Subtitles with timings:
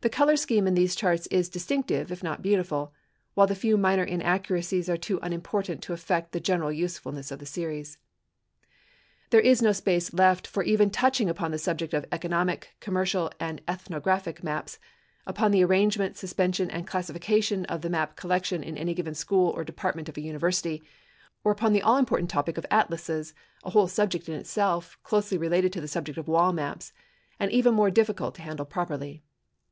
[0.00, 2.94] The color scheme in these charts is distinctive if not beautiful,
[3.34, 7.46] while the few minor inaccuracies are too unimportant to affect the general usefulness of the
[7.46, 7.98] series.
[9.30, 13.60] There is no space left for even touching upon the subject of economic, commercial, and
[13.66, 14.78] ethnographic maps;
[15.26, 19.64] upon the arrangement, suspension, and classification of the map collection in any given school or
[19.64, 20.80] department of a university;
[21.42, 23.34] or upon the all important topic of atlases,
[23.64, 26.92] a whole subject in itself, closely related to the subject of wall maps,
[27.40, 29.24] and even more difficult to handle properly.